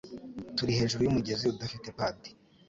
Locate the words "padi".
1.97-2.29